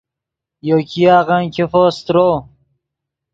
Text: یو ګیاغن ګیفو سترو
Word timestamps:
یو 0.67 0.77
ګیاغن 0.89 1.43
ګیفو 1.53 1.83
سترو 1.97 2.29